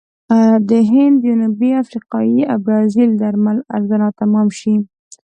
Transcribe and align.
د 0.69 0.71
هند، 0.91 1.15
جنوبي 1.25 1.71
افریقې 1.83 2.31
او 2.51 2.57
برازیل 2.67 3.11
درمل 3.21 3.57
ارزانه 3.75 4.07
تمام 4.21 4.47
شي. 4.59 4.75